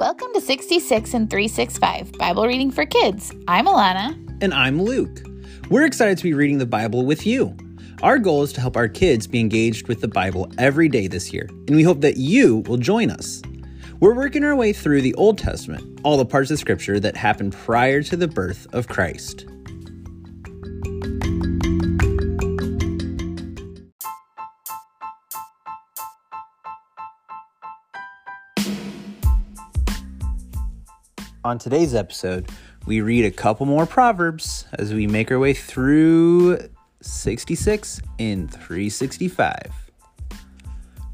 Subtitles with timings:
[0.00, 3.34] Welcome to 66 in 365 Bible Reading for Kids.
[3.46, 4.16] I'm Alana.
[4.40, 5.20] And I'm Luke.
[5.68, 7.54] We're excited to be reading the Bible with you.
[8.02, 11.34] Our goal is to help our kids be engaged with the Bible every day this
[11.34, 13.42] year, and we hope that you will join us.
[14.00, 17.52] We're working our way through the Old Testament, all the parts of Scripture that happened
[17.52, 19.44] prior to the birth of Christ.
[31.42, 32.50] On today's episode,
[32.84, 36.58] we read a couple more Proverbs as we make our way through
[37.00, 39.72] 66 in 365.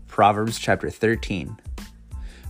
[0.09, 1.57] Proverbs chapter 13.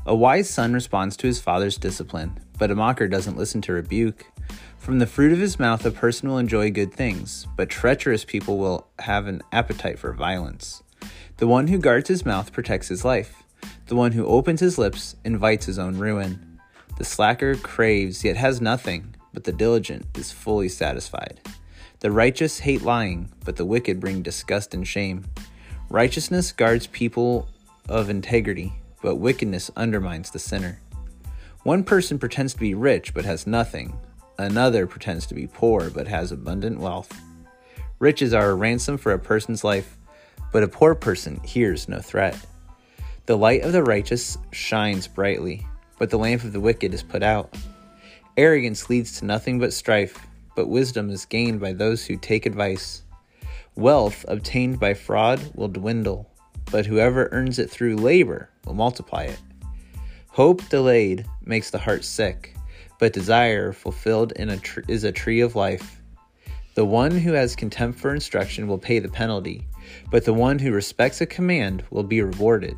[0.06, 4.24] A wise son responds to his father's discipline, but a mocker doesn't listen to rebuke.
[4.78, 8.56] From the fruit of his mouth, a person will enjoy good things, but treacherous people
[8.56, 10.82] will have an appetite for violence.
[11.36, 13.42] The one who guards his mouth protects his life.
[13.88, 16.45] The one who opens his lips invites his own ruin.
[16.96, 21.40] The slacker craves, yet has nothing, but the diligent is fully satisfied.
[22.00, 25.26] The righteous hate lying, but the wicked bring disgust and shame.
[25.90, 27.48] Righteousness guards people
[27.88, 30.80] of integrity, but wickedness undermines the sinner.
[31.64, 33.98] One person pretends to be rich but has nothing,
[34.38, 37.12] another pretends to be poor but has abundant wealth.
[37.98, 39.98] Riches are a ransom for a person's life,
[40.50, 42.38] but a poor person hears no threat.
[43.26, 45.66] The light of the righteous shines brightly
[45.98, 47.54] but the lamp of the wicked is put out.
[48.36, 53.02] Arrogance leads to nothing but strife, but wisdom is gained by those who take advice.
[53.76, 56.30] Wealth obtained by fraud will dwindle,
[56.70, 59.38] but whoever earns it through labor will multiply it.
[60.28, 62.54] Hope delayed makes the heart sick,
[62.98, 66.02] but desire fulfilled a tr- is a tree of life.
[66.74, 69.66] The one who has contempt for instruction will pay the penalty,
[70.10, 72.76] but the one who respects a command will be rewarded.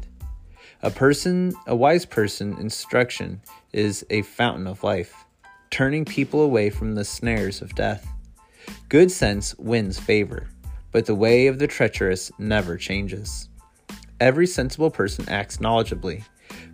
[0.81, 3.41] A person, a wise person, instruction
[3.73, 5.25] is a fountain of life,
[5.71, 8.07] turning people away from the snares of death.
[8.89, 10.47] Good sense wins favor,
[10.93, 13.49] but the way of the treacherous never changes.
[14.21, 16.25] Every sensible person acts knowledgeably,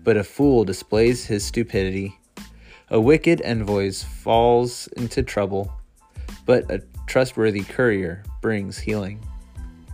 [0.02, 2.18] but a fool displays his stupidity.
[2.90, 5.72] A wicked envoy falls into trouble,
[6.44, 9.26] but a trustworthy courier brings healing.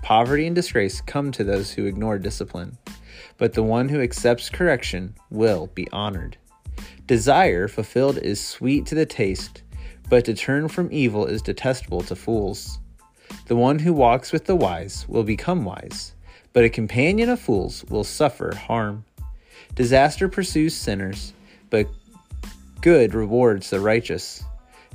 [0.02, 2.76] Poverty and disgrace come to those who ignore discipline
[3.38, 6.36] but the one who accepts correction will be honored.
[7.06, 9.62] Desire fulfilled is sweet to the taste,
[10.08, 12.78] but to turn from evil is detestable to fools.
[13.46, 16.14] The one who walks with the wise will become wise,
[16.52, 19.04] but a companion of fools will suffer harm.
[19.74, 21.32] Disaster pursues sinners,
[21.68, 21.88] but
[22.80, 24.42] good rewards the righteous.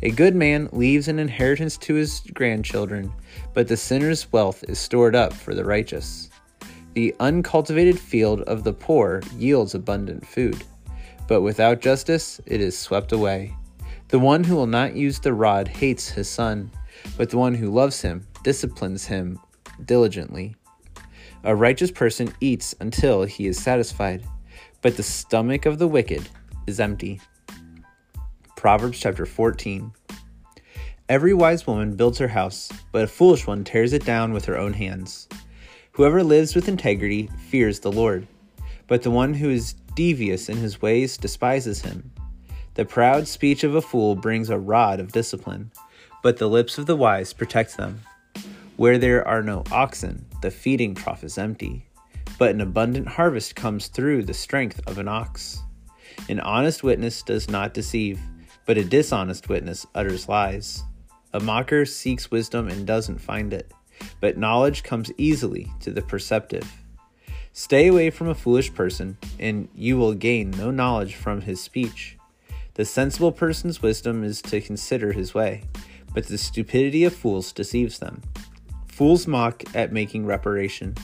[0.02, 3.12] A good man leaves an inheritance to his grandchildren,
[3.53, 6.30] but the sinner's wealth is stored up for the righteous.
[6.96, 10.64] The uncultivated field of the poor yields abundant food,
[11.28, 13.54] but without justice it is swept away.
[14.08, 16.72] The one who will not use the rod hates his son,
[17.18, 19.38] but the one who loves him disciplines him
[19.84, 20.56] diligently.
[21.44, 24.24] A righteous person eats until he is satisfied,
[24.82, 26.30] but the stomach of the wicked
[26.66, 27.20] is empty.
[28.56, 29.92] Proverbs chapter 14.
[31.10, 34.58] Every wise woman builds her house, but a foolish one tears it down with her
[34.58, 35.28] own hands.
[35.96, 38.28] Whoever lives with integrity fears the Lord,
[38.86, 42.12] but the one who is devious in his ways despises him.
[42.74, 45.72] The proud speech of a fool brings a rod of discipline,
[46.22, 48.02] but the lips of the wise protect them.
[48.76, 51.88] Where there are no oxen, the feeding trough is empty,
[52.38, 55.64] but an abundant harvest comes through the strength of an ox.
[56.28, 58.20] An honest witness does not deceive,
[58.66, 60.84] but a dishonest witness utters lies.
[61.32, 63.72] A mocker seeks wisdom and doesn't find it
[64.20, 66.72] but knowledge comes easily to the perceptive.
[67.54, 72.18] Stay away from a foolish person, and you will gain no knowledge from his speech.
[72.74, 75.64] The sensible person's wisdom is to consider his way,
[76.14, 78.22] but the stupidity of fools deceives them.
[78.88, 80.96] Fools mock at making reparation,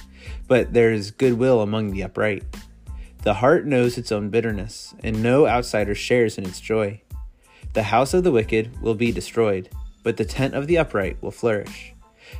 [0.48, 2.44] but there is goodwill among the upright.
[3.24, 7.02] The heart knows its own bitterness, and no outsider shares in its joy.
[7.74, 9.70] The house of the wicked will be destroyed,
[10.04, 11.94] but the tent of the upright will flourish.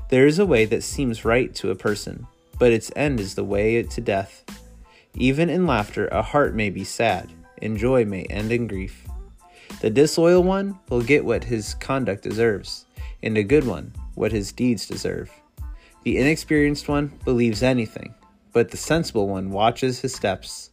[0.10, 2.28] There is a way that seems right to a person,
[2.60, 4.44] but its end is the way to death.
[5.16, 7.30] Even in laughter, a heart may be sad,
[7.62, 9.06] and joy may end in grief.
[9.82, 12.86] The disloyal one will get what his conduct deserves,
[13.24, 15.32] and a good one what his deeds deserve.
[16.04, 18.14] The inexperienced one believes anything,
[18.54, 20.72] but the sensible one watches his steps.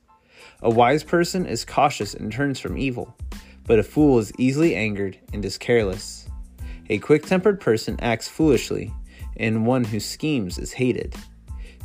[0.62, 3.14] A wise person is cautious and turns from evil,
[3.66, 6.28] but a fool is easily angered and is careless.
[6.90, 8.92] A quick tempered person acts foolishly,
[9.38, 11.14] and one who schemes is hated.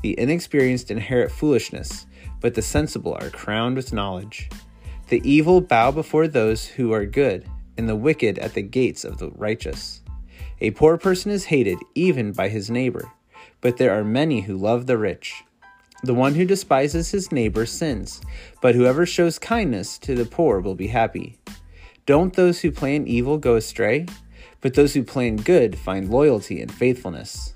[0.01, 2.05] The inexperienced inherit foolishness,
[2.41, 4.49] but the sensible are crowned with knowledge.
[5.07, 7.45] The evil bow before those who are good,
[7.77, 10.01] and the wicked at the gates of the righteous.
[10.59, 13.11] A poor person is hated even by his neighbor,
[13.61, 15.43] but there are many who love the rich.
[16.03, 18.19] The one who despises his neighbor sins,
[18.61, 21.39] but whoever shows kindness to the poor will be happy.
[22.05, 24.05] Don't those who plan evil go astray?
[24.63, 27.53] But those who plan good find loyalty and faithfulness.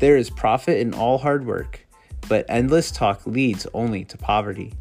[0.00, 1.86] There is profit in all hard work,
[2.28, 4.72] but endless talk leads only to poverty.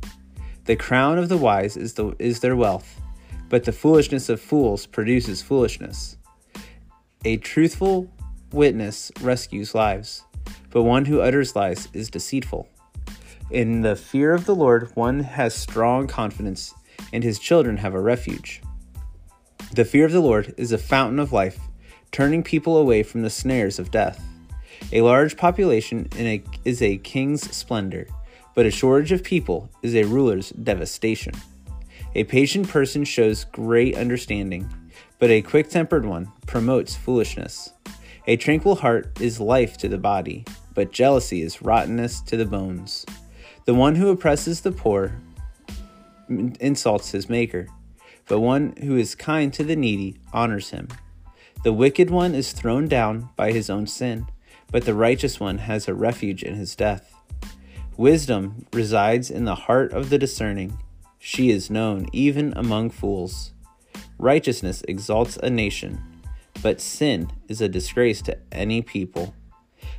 [0.65, 2.99] The crown of the wise is, the, is their wealth,
[3.47, 6.17] but the foolishness of fools produces foolishness.
[7.23, 8.11] A truthful
[8.51, 10.23] witness rescues lives,
[10.71, 12.67] but one who utters lies is deceitful.
[13.51, 16.73] In the fear of the Lord, one has strong confidence,
[17.13, 18.63] and his children have a refuge.
[19.75, 21.59] The fear of the Lord is a fountain of life,
[22.13, 24.23] turning people away from the snares of death.
[24.93, 28.07] A large population a, is a king's splendor,
[28.53, 31.33] but a shortage of people is a ruler's devastation.
[32.13, 34.73] A patient person shows great understanding,
[35.19, 37.73] but a quick tempered one promotes foolishness.
[38.27, 43.05] A tranquil heart is life to the body, but jealousy is rottenness to the bones.
[43.65, 45.19] The one who oppresses the poor
[46.29, 47.67] insults his maker,
[48.27, 50.87] but one who is kind to the needy honors him.
[51.63, 54.27] The wicked one is thrown down by his own sin,
[54.71, 57.13] but the righteous one has a refuge in his death.
[57.97, 60.77] Wisdom resides in the heart of the discerning.
[61.17, 63.53] She is known even among fools.
[64.17, 66.01] Righteousness exalts a nation,
[66.61, 69.33] but sin is a disgrace to any people.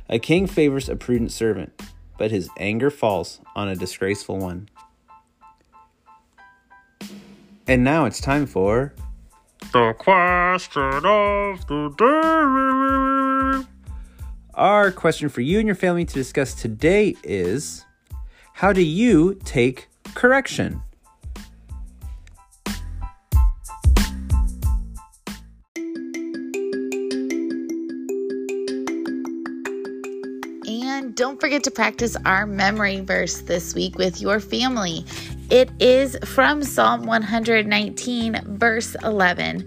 [0.09, 1.81] A king favors a prudent servant,
[2.17, 4.69] but his anger falls on a disgraceful one.
[7.69, 8.93] And now it's time for
[9.73, 13.67] the question of the day.
[14.53, 17.83] Our question for you and your family to discuss today is
[18.53, 20.81] how do you take correction?
[30.65, 35.03] And don't forget to practice our memory verse this week with your family.
[35.49, 39.65] It is from Psalm 119, verse 11.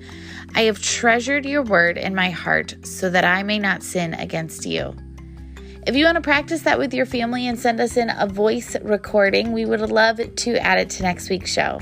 [0.55, 4.67] I have treasured your word in my heart so that I may not sin against
[4.67, 4.95] you.
[5.87, 8.77] If you want to practice that with your family and send us in a voice
[8.83, 11.81] recording, we would love to add it to next week's show.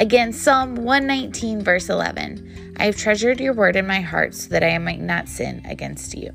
[0.00, 2.74] Again, Psalm 119, verse 11.
[2.76, 6.18] I have treasured your word in my heart so that I might not sin against
[6.18, 6.32] you.